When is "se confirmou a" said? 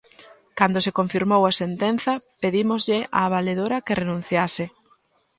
0.85-1.57